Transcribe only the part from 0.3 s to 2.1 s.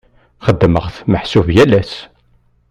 Xeddmeɣ-t meḥsub yal ass.